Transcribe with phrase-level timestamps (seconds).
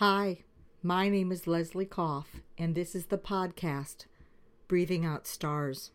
[0.00, 0.40] Hi,
[0.82, 4.04] my name is Leslie Koff, and this is the podcast,
[4.68, 5.90] Breathing Out Stars.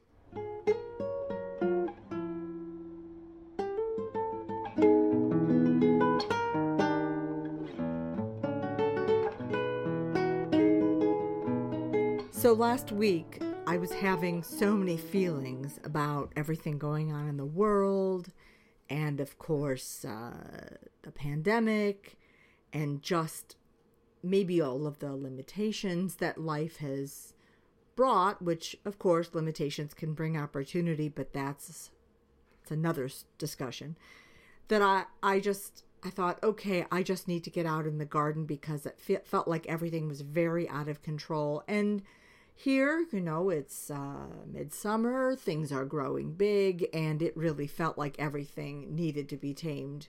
[12.31, 17.45] So last week, I was having so many feelings about everything going on in the
[17.45, 18.31] world,
[18.89, 22.17] and of course, uh, the pandemic,
[22.73, 23.57] and just
[24.23, 27.33] maybe all of the limitations that life has
[27.95, 31.91] brought, which of course limitations can bring opportunity, but that's
[32.61, 33.97] it's another discussion.
[34.67, 38.05] That I I just I thought, okay, I just need to get out in the
[38.05, 41.63] garden because it fe- felt like everything was very out of control.
[41.67, 42.01] And
[42.55, 48.15] here, you know, it's uh, midsummer, things are growing big, and it really felt like
[48.19, 50.07] everything needed to be tamed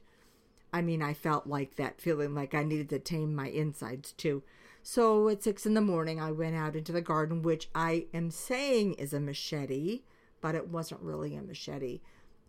[0.73, 4.43] I mean, I felt like that feeling like I needed to tame my insides too.
[4.83, 8.31] So at six in the morning, I went out into the garden, which I am
[8.31, 10.03] saying is a machete,
[10.41, 12.01] but it wasn't really a machete.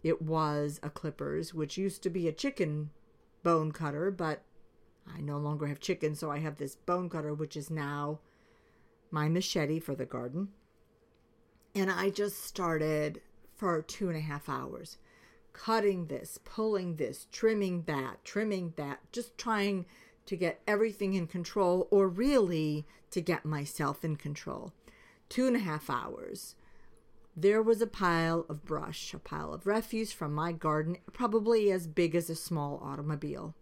[0.02, 2.90] It was a clippers, which used to be a chicken
[3.44, 4.44] bone cutter, but
[5.08, 8.20] I no longer have chicken, so I have this bone cutter, which is now
[9.12, 10.50] my machete for the garden.
[11.76, 13.22] And I just started
[13.56, 14.98] for two and a half hours
[15.54, 19.86] cutting this, pulling this, trimming that, trimming that, just trying
[20.26, 24.74] to get everything in control or really to get myself in control.
[25.30, 26.56] Two and a half hours.
[27.36, 31.88] There was a pile of brush, a pile of refuse from my garden, probably as
[31.88, 33.56] big as a small automobile.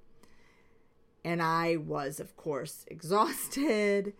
[1.23, 4.13] And I was, of course, exhausted.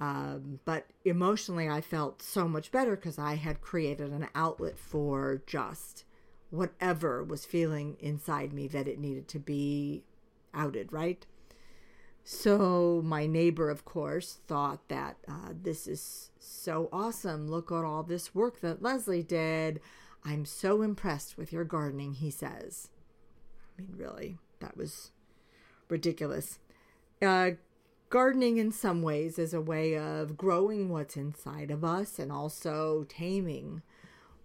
[0.00, 5.42] Um, but emotionally, I felt so much better because I had created an outlet for
[5.46, 6.04] just
[6.50, 10.04] whatever was feeling inside me that it needed to be
[10.54, 11.26] outed, right?
[12.22, 17.48] So my neighbor, of course, thought that uh, this is so awesome.
[17.48, 19.80] Look at all this work that Leslie did.
[20.24, 22.88] I'm so impressed with your gardening, he says.
[23.78, 25.10] I mean, really, that was
[25.90, 26.58] ridiculous.
[27.20, 27.52] Uh,
[28.08, 33.04] gardening, in some ways, is a way of growing what's inside of us and also
[33.06, 33.82] taming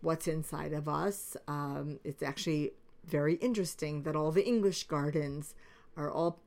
[0.01, 1.35] what's inside of us.
[1.47, 2.73] Um, it's actually
[3.05, 5.55] very interesting that all the English gardens
[5.97, 6.41] are all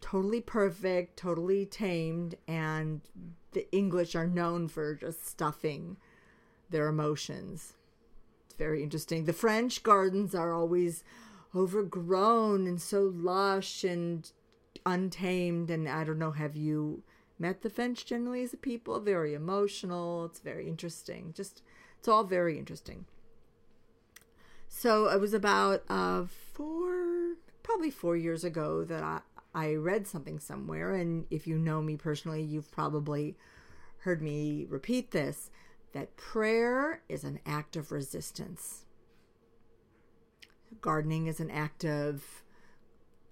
[0.00, 3.00] totally perfect, totally tamed, and
[3.52, 5.96] the English are known for just stuffing
[6.70, 7.74] their emotions.
[8.44, 9.24] It's very interesting.
[9.24, 11.04] The French gardens are always
[11.54, 14.30] overgrown and so lush and
[14.84, 15.70] untamed.
[15.70, 17.02] And I don't know, have you
[17.38, 19.00] met the French generally as a people?
[19.00, 20.26] Very emotional.
[20.26, 21.32] It's very interesting.
[21.34, 21.62] Just
[21.98, 23.06] it's all very interesting.
[24.68, 29.20] So it was about uh, four, probably four years ago that I,
[29.54, 30.94] I read something somewhere.
[30.94, 33.36] And if you know me personally, you've probably
[34.00, 35.50] heard me repeat this
[35.92, 38.84] that prayer is an act of resistance.
[40.82, 42.42] Gardening is an act of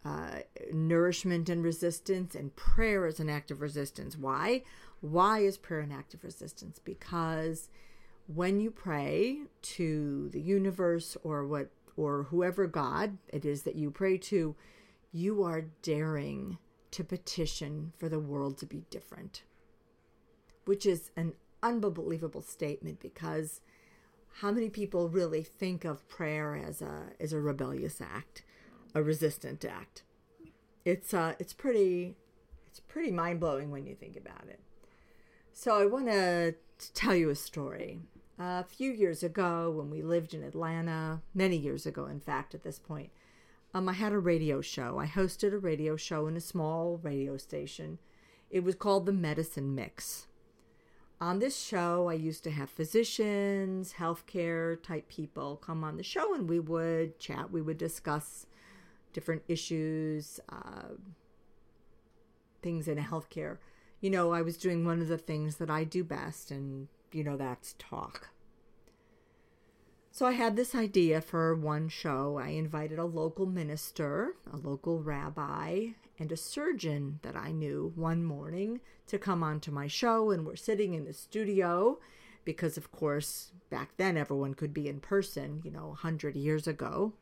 [0.04, 0.38] uh,
[0.72, 4.16] nourishment and resistance, and prayer is an act of resistance.
[4.16, 4.62] Why?
[5.00, 6.78] Why is prayer an act of resistance?
[6.78, 7.68] Because
[8.26, 13.90] when you pray to the universe or what or whoever God it is that you
[13.90, 14.56] pray to,
[15.12, 16.58] you are daring
[16.90, 19.42] to petition for the world to be different.
[20.64, 23.60] Which is an unbelievable statement because
[24.40, 28.42] how many people really think of prayer as a as a rebellious act,
[28.94, 30.02] a resistant act?
[30.84, 32.16] It's uh it's pretty
[32.66, 34.60] it's pretty mind-blowing when you think about it.
[35.52, 36.56] So I want to
[36.94, 38.00] tell you a story
[38.38, 42.62] a few years ago when we lived in Atlanta, many years ago, in fact, at
[42.62, 43.10] this point,
[43.72, 44.98] um, I had a radio show.
[44.98, 47.98] I hosted a radio show in a small radio station.
[48.50, 50.26] It was called The Medicine Mix.
[51.20, 56.34] On this show, I used to have physicians, healthcare type people come on the show
[56.34, 57.50] and we would chat.
[57.50, 58.46] We would discuss
[59.12, 60.94] different issues, uh,
[62.62, 63.58] things in healthcare.
[64.00, 67.24] You know, I was doing one of the things that I do best, and you
[67.24, 68.30] know, that's talk.
[70.10, 72.38] So I had this idea for one show.
[72.40, 75.86] I invited a local minister, a local rabbi,
[76.20, 80.30] and a surgeon that I knew one morning to come onto my show.
[80.30, 81.98] And we're sitting in the studio
[82.44, 87.14] because, of course, back then everyone could be in person, you know, 100 years ago.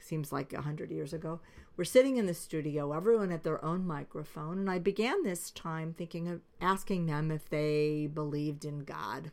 [0.00, 1.40] Seems like 100 years ago.
[1.76, 4.58] We're sitting in the studio, everyone at their own microphone.
[4.58, 9.30] And I began this time thinking of asking them if they believed in God.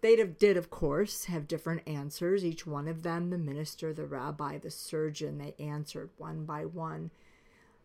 [0.00, 2.44] They did, of course, have different answers.
[2.44, 7.10] Each one of them, the minister, the rabbi, the surgeon, they answered one by one.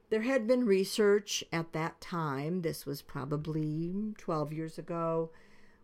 [0.09, 5.31] There had been research at that time, this was probably 12 years ago,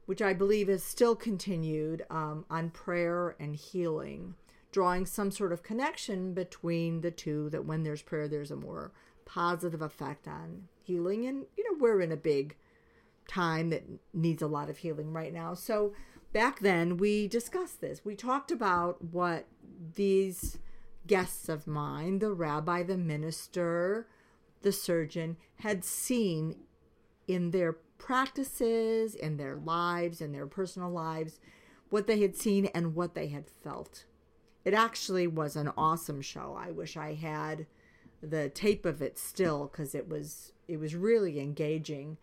[0.05, 4.35] which I believe is still continued um, on prayer and healing,
[4.71, 8.91] drawing some sort of connection between the two, that when there's prayer, there's a more
[9.25, 11.25] positive effect on healing.
[11.25, 12.55] And, you know, we're in a big
[13.27, 13.83] time that
[14.13, 15.53] needs a lot of healing right now.
[15.53, 15.93] So
[16.33, 18.03] back then, we discussed this.
[18.03, 19.47] We talked about what
[19.95, 20.57] these
[21.07, 24.07] guests of mine, the rabbi, the minister,
[24.61, 26.55] the surgeon, had seen
[27.27, 31.39] in their practices, in their lives, in their personal lives,
[31.89, 34.05] what they had seen and what they had felt.
[34.63, 36.57] It actually was an awesome show.
[36.59, 37.65] I wish I had
[38.21, 42.17] the tape of it still because it was it was really engaging.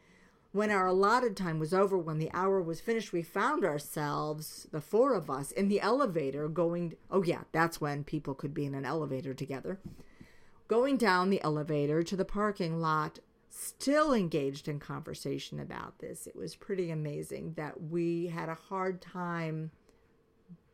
[0.52, 4.80] When our allotted time was over, when the hour was finished, we found ourselves, the
[4.80, 6.94] four of us, in the elevator going.
[7.10, 9.78] Oh, yeah, that's when people could be in an elevator together.
[10.66, 13.18] Going down the elevator to the parking lot,
[13.50, 16.26] still engaged in conversation about this.
[16.26, 19.70] It was pretty amazing that we had a hard time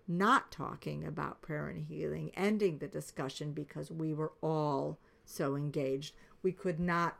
[0.07, 6.15] not talking about prayer and healing, ending the discussion because we were all so engaged.
[6.43, 7.19] We could not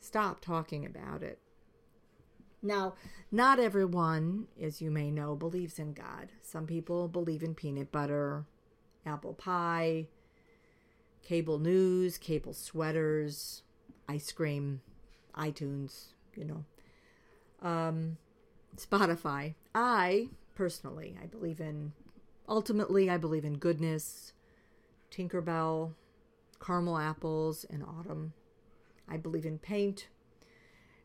[0.00, 1.38] stop talking about it.
[2.62, 2.94] Now,
[3.32, 6.28] not everyone, as you may know, believes in God.
[6.42, 8.44] Some people believe in peanut butter,
[9.06, 10.08] apple pie,
[11.22, 13.62] cable news, cable sweaters,
[14.08, 14.82] ice cream,
[15.34, 16.64] iTunes, you know,
[17.66, 18.18] um,
[18.76, 19.54] Spotify.
[19.74, 21.92] I personally, I believe in,
[22.50, 24.32] ultimately, I believe in goodness,
[25.10, 25.94] Tinkerbell,
[26.60, 28.34] caramel apples, and autumn.
[29.08, 30.08] I believe in paint.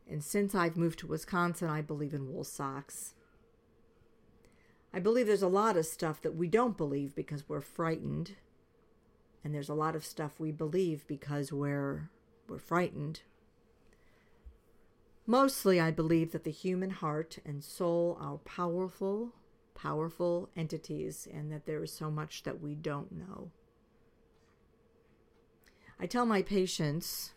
[0.08, 3.14] And since I've moved to Wisconsin, I believe in wool socks.
[4.92, 8.36] I believe there's a lot of stuff that we don't believe because we're frightened.
[9.42, 12.10] And there's a lot of stuff we believe because we're
[12.48, 13.22] we're frightened.
[15.26, 19.34] Mostly I believe that the human heart and soul are powerful,
[19.76, 23.50] powerful entities and that there is so much that we don't know.
[26.00, 27.32] I tell my patients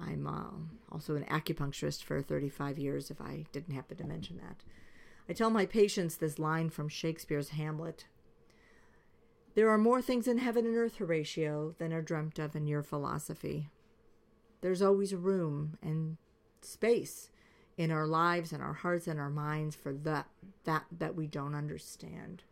[0.00, 4.62] I'm uh, also an acupuncturist for 35 years, if I didn't happen to mention that.
[5.28, 8.06] I tell my patients this line from Shakespeare's Hamlet
[9.54, 12.82] There are more things in heaven and earth, Horatio, than are dreamt of in your
[12.82, 13.70] philosophy.
[14.60, 16.16] There's always room and
[16.62, 17.30] space
[17.78, 20.26] in our lives and our hearts and our minds for that
[20.64, 22.42] that that we don't understand.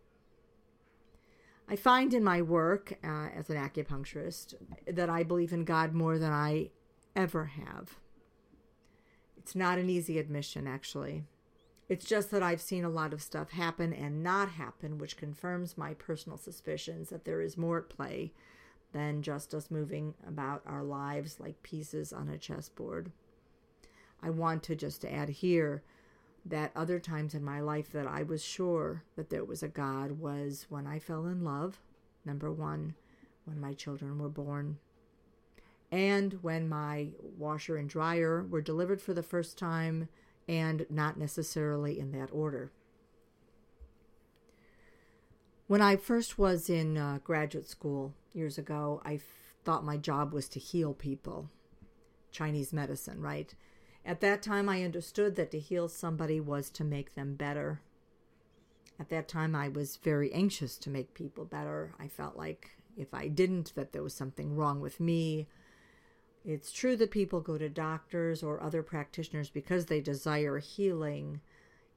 [1.69, 4.55] I find in my work uh, as an acupuncturist
[4.87, 6.71] that I believe in God more than I
[7.17, 7.97] ever have.
[9.37, 11.25] It's not an easy admission, actually.
[11.89, 15.77] It's just that I've seen a lot of stuff happen and not happen, which confirms
[15.77, 18.33] my personal suspicions that there is more at play
[18.93, 23.11] than just us moving about our lives like pieces on a chessboard.
[24.23, 25.83] I want to just add here
[26.45, 30.13] that other times in my life that I was sure that there was a God
[30.13, 31.81] was when I fell in love,
[32.25, 32.95] number one,
[33.45, 34.79] when my children were born,
[35.91, 40.09] and when my washer and dryer were delivered for the first time
[40.49, 42.71] and not necessarily in that order.
[45.67, 49.23] When I first was in uh, graduate school years ago, I f-
[49.65, 51.51] thought my job was to heal people.
[52.31, 53.53] Chinese medicine, right?
[54.07, 57.81] At that time, I understood that to heal somebody was to make them better.
[59.01, 61.93] At that time, I was very anxious to make people better.
[61.99, 65.49] I felt like if I didn't, that there was something wrong with me.
[66.45, 71.41] It's true that people go to doctors or other practitioners because they desire healing.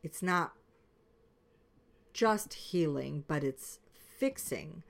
[0.01, 0.54] It's not
[2.12, 3.78] just healing, but it's
[4.18, 4.82] fixing.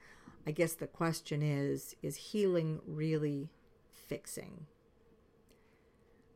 [0.47, 3.49] I guess the question is is healing really
[3.91, 4.67] fixing?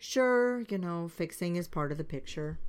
[0.06, 2.60] Sure, you know, fixing is part of the picture.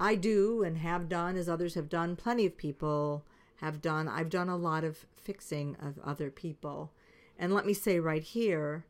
[0.00, 3.22] I do and have done, as others have done, plenty of people
[3.56, 4.08] have done.
[4.08, 6.90] I've done a lot of fixing of other people.
[7.38, 8.86] And let me say right here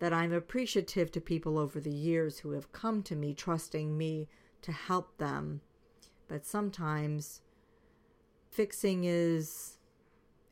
[0.00, 4.28] that I'm appreciative to people over the years who have come to me trusting me
[4.60, 5.62] to help them.
[6.28, 7.40] But sometimes
[8.50, 9.78] fixing is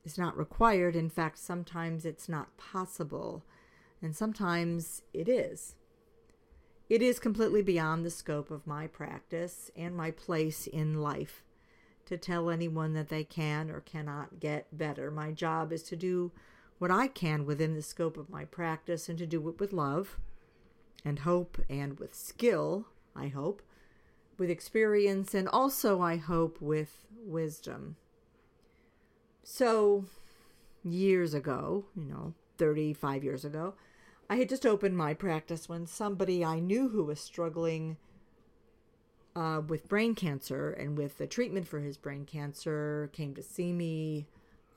[0.07, 0.97] is not required.
[0.97, 3.45] In fact, sometimes it's not possible.
[4.01, 5.75] And sometimes it is.
[6.93, 11.43] It is completely beyond the scope of my practice and my place in life
[12.05, 15.11] to tell anyone that they can or cannot get better.
[15.11, 16.33] My job is to do
[16.79, 20.19] what I can within the scope of my practice and to do it with love
[21.03, 23.63] and hope and with skill, I hope,
[24.37, 27.97] with experience, and also, I hope, with wisdom.
[29.43, 30.05] So,
[30.85, 33.77] years ago, you know, 35 years ago,
[34.33, 37.99] I had just opened my practice when somebody I knew who was struggling
[39.37, 43.75] uh, with brain cancer and with the treatment for his brain cancer came to see
[43.75, 44.27] me.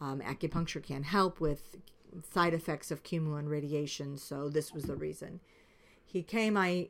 [0.02, 1.78] Um, acupuncture can help with
[2.34, 5.40] side effects of chemo and radiation, so this was the reason.
[6.06, 6.58] He came.
[6.58, 6.90] I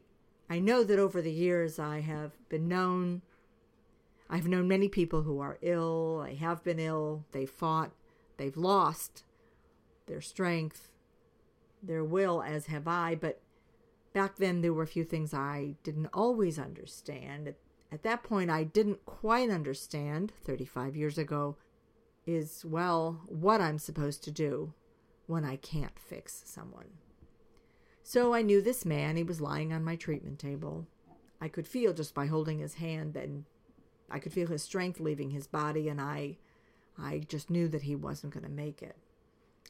[0.49, 3.21] I know that over the years I have been known.
[4.27, 6.23] I've known many people who are ill.
[6.25, 7.25] They have been ill.
[7.31, 7.91] They fought.
[8.37, 9.23] They've lost
[10.07, 10.89] their strength,
[11.87, 13.15] their will, as have I.
[13.15, 13.41] But
[14.13, 17.47] back then, there were a few things I didn't always understand.
[17.47, 17.55] At,
[17.91, 21.57] at that point, I didn't quite understand, 35 years ago,
[22.25, 24.73] is, well, what I'm supposed to do
[25.27, 26.87] when I can't fix someone.
[28.03, 29.17] So I knew this man.
[29.17, 30.85] He was lying on my treatment table.
[31.41, 33.45] I could feel just by holding his hand and
[34.09, 36.37] I could feel his strength leaving his body and I
[36.97, 38.95] I just knew that he wasn't going to make it.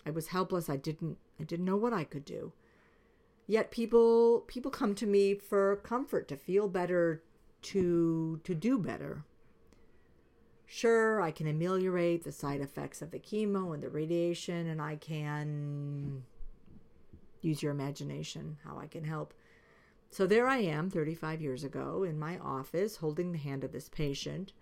[0.06, 0.70] I was helpless.
[0.70, 2.54] I didn't I didn't know what I could do.
[3.48, 7.24] Yet people people come to me for comfort, to feel better,
[7.64, 9.24] to to do better.
[10.68, 14.96] Sure, I can ameliorate the side effects of the chemo and the radiation and I
[14.96, 16.24] can
[17.42, 19.34] use your imagination how I can help.
[20.10, 23.90] So there I am 35 years ago in my office holding the hand of this
[23.90, 24.54] patient,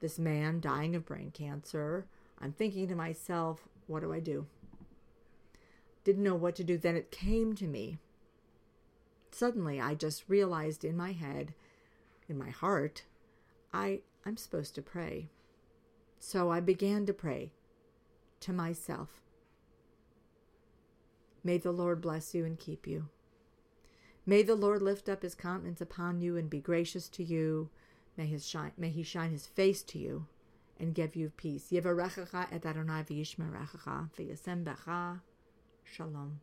[0.00, 2.06] this man dying of brain cancer.
[2.38, 4.46] I'm thinking to myself, what do I do?
[6.04, 6.78] Didn't know what to do.
[6.78, 7.98] Then it came to me.
[9.30, 11.54] Suddenly, I just realized in my head,
[12.28, 13.04] in my heart,
[13.72, 15.30] I, I'm supposed to pray.
[16.18, 17.52] So I began to pray
[18.40, 19.20] to myself.
[21.42, 23.08] May the Lord bless you and keep you.
[24.26, 27.70] May the Lord lift up his countenance upon you and be gracious to you.
[28.16, 30.26] May, his shine, may he shine his face to you
[30.78, 31.72] and give you peace.
[35.90, 36.40] Shalom.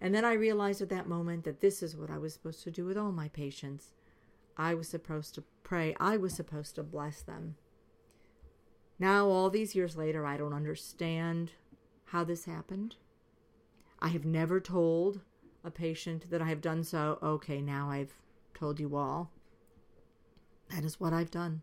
[0.00, 2.70] And then I realized at that moment that this is what I was supposed to
[2.70, 3.92] do with all my patients.
[4.56, 7.56] I was supposed to pray, I was supposed to bless them.
[8.98, 11.52] Now, all these years later, I don't understand
[12.06, 12.96] how this happened.
[14.00, 15.20] I have never told
[15.64, 17.18] a patient that I have done so.
[17.22, 18.14] Okay, now I've
[18.54, 19.30] told you all.
[20.70, 21.62] That is what I've done.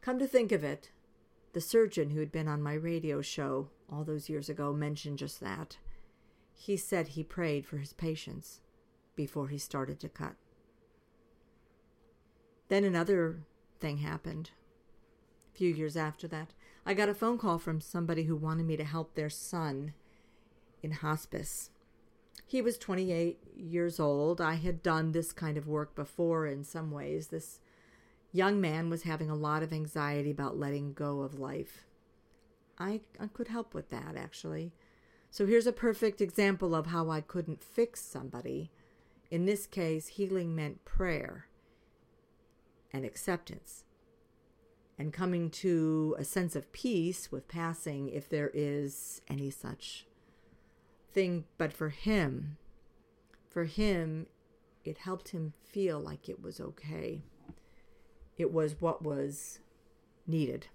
[0.00, 0.90] Come to think of it,
[1.52, 5.40] the surgeon who had been on my radio show all those years ago mentioned just
[5.40, 5.78] that.
[6.58, 8.60] He said he prayed for his patients
[9.14, 10.34] before he started to cut.
[12.68, 13.44] Then another
[13.78, 14.50] thing happened.
[15.54, 18.76] A few years after that, I got a phone call from somebody who wanted me
[18.76, 19.92] to help their son
[20.82, 21.70] in hospice.
[22.46, 24.40] He was 28 years old.
[24.40, 27.28] I had done this kind of work before in some ways.
[27.28, 27.60] This
[28.32, 31.84] young man was having a lot of anxiety about letting go of life.
[32.78, 34.72] I, I could help with that, actually.
[35.30, 38.70] So here's a perfect example of how I couldn't fix somebody.
[39.30, 41.46] In this case, healing meant prayer
[42.92, 43.84] and acceptance
[44.98, 50.06] and coming to a sense of peace with passing if there is any such
[51.12, 51.44] thing.
[51.58, 52.56] But for him,
[53.50, 54.26] for him,
[54.84, 57.24] it helped him feel like it was okay.
[58.38, 59.58] It was what was
[60.26, 60.68] needed.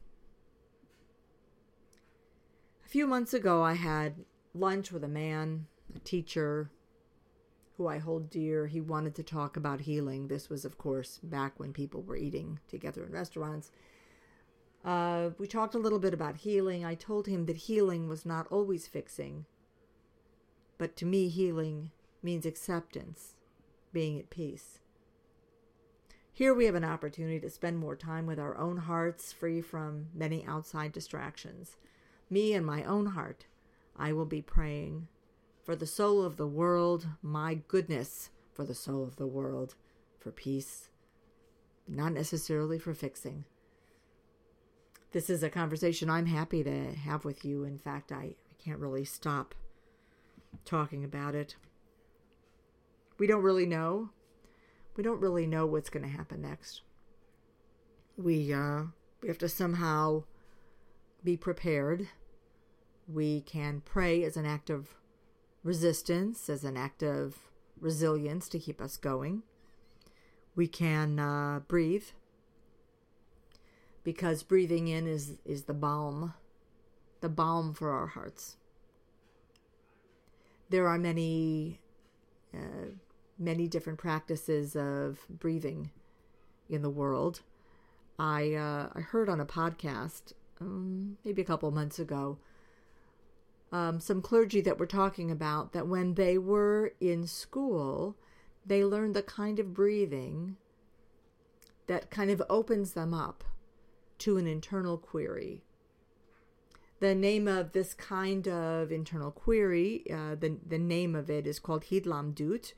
[2.86, 6.70] A few months ago, I had lunch with a man, a teacher
[7.78, 8.68] who I hold dear.
[8.68, 10.28] He wanted to talk about healing.
[10.28, 13.72] This was, of course, back when people were eating together in restaurants.
[14.84, 16.84] Uh, we talked a little bit about healing.
[16.84, 19.46] I told him that healing was not always fixing,
[20.78, 21.92] but to me, healing
[22.24, 23.36] means acceptance,
[23.94, 24.80] being at peace.
[26.34, 30.08] Here we have an opportunity to spend more time with our own hearts, free from
[30.14, 31.78] many outside distractions.
[32.30, 33.46] Me and my own heart
[33.98, 35.08] I will be praying
[35.64, 39.76] for the soul of the world, my goodness, for the soul of the world,
[40.20, 40.90] for peace,
[41.88, 43.46] not necessarily for fixing.
[45.12, 47.64] This is a conversation I'm happy to have with you.
[47.64, 49.54] In fact, I, I can't really stop
[50.66, 51.56] talking about it.
[53.18, 54.10] We don't really know.
[54.96, 56.82] We don't really know what's going to happen next.
[58.18, 58.84] We uh,
[59.22, 60.24] we have to somehow
[61.24, 62.08] be prepared
[63.14, 64.96] we can pray as an act of
[65.64, 67.38] resistance, as an act of
[67.80, 69.44] resilience to keep us going.
[70.56, 72.06] We can uh, breathe
[74.04, 76.34] because breathing in is, is the balm,
[77.22, 78.58] the balm for our hearts.
[80.70, 81.80] There are many,
[82.54, 82.92] uh,
[83.38, 85.92] many different practices of breathing
[86.70, 87.42] in the world.
[88.18, 92.38] I uh, I heard on a podcast um, maybe a couple months ago
[93.72, 98.18] um, some clergy that we're talking about that when they were in school,
[98.66, 100.58] they learned the kind of breathing
[101.88, 103.44] that kind of opens them up
[104.20, 105.64] to an internal query.
[107.00, 111.58] The name of this kind of internal query, uh, the, the name of it is
[111.58, 112.74] called Hitlamdut,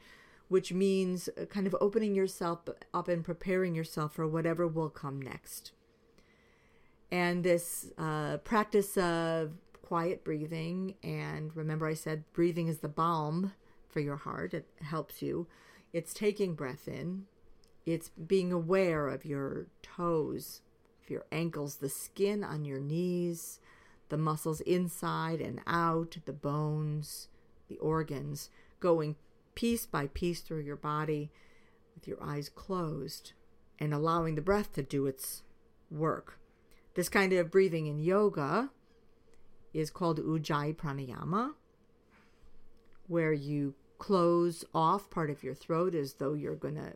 [0.48, 2.60] which means uh, kind of opening yourself
[2.94, 5.74] up and preparing yourself for whatever will come next.
[7.12, 9.52] And this uh, practice of
[9.84, 13.54] quiet breathing, and remember, I said breathing is the balm
[13.90, 15.48] for your heart, it helps you.
[15.92, 17.26] It's taking breath in,
[17.86, 20.62] it's being aware of your toes,
[21.04, 23.60] of your ankles, the skin on your knees,
[24.10, 27.28] the muscles inside and out, the bones,
[27.68, 28.50] the organs,
[28.80, 29.16] going
[29.56, 31.32] piece by piece through your body
[31.94, 33.34] with your eyes closed
[33.80, 35.44] and allowing the breath to do its
[35.92, 36.40] work.
[36.96, 38.72] This kind of breathing in yoga
[39.74, 41.54] is called Ujjayi Pranayama,
[43.08, 46.94] where you close off part of your throat as though you're going to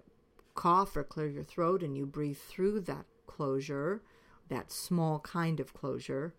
[0.55, 4.01] cough or clear your throat, and you breathe through that closure,
[4.49, 6.33] that small kind of closure.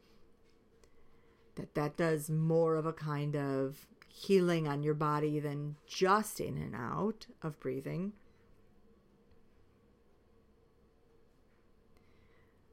[1.56, 6.56] That that does more of a kind of healing on your body than just in
[6.56, 8.12] and out of breathing.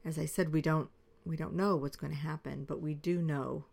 [0.04, 0.90] As I said, we don't
[1.26, 3.66] we don't know what's going to happen, but we do know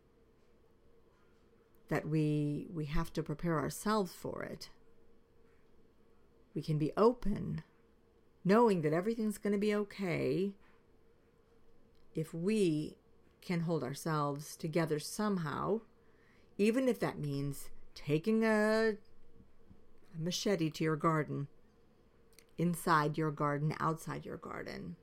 [1.88, 4.70] that we we have to prepare ourselves for it.
[6.54, 7.62] We can be open,
[8.44, 10.52] knowing that everything's going to be okay
[12.14, 12.96] if we
[13.42, 15.80] can hold ourselves together somehow,
[16.56, 21.48] even if that means taking a, a machete to your garden,
[22.56, 24.96] inside your garden, outside your garden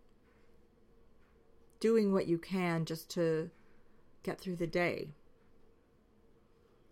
[1.80, 3.50] doing what you can just to
[4.24, 5.10] get through the day.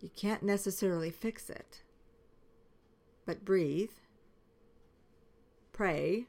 [0.00, 1.82] You can't necessarily fix it.
[3.26, 3.90] But breathe,
[5.72, 6.26] pray,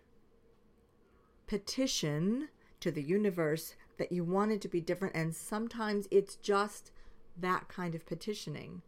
[1.48, 5.16] petition to the universe that you want it to be different.
[5.16, 6.92] And sometimes it's just
[7.38, 8.82] that kind of petitioning,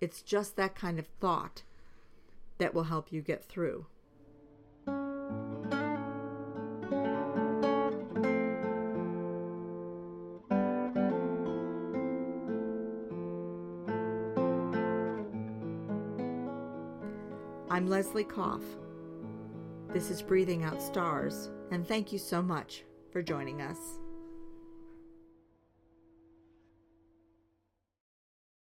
[0.00, 1.62] it's just that kind of thought
[2.58, 3.86] that will help you get through.
[17.88, 18.62] Leslie Koff.
[19.94, 23.78] This is Breathing Out Stars, and thank you so much for joining us.